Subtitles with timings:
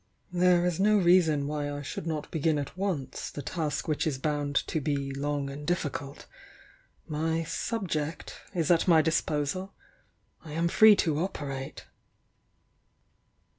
[0.33, 4.17] "There is no reason why I should not b^gin at once the task which is
[4.17, 6.25] bound to be long and difficult!
[7.07, 9.75] My 'subject' is at my disposal—
[10.43, 11.85] I am free to operate!"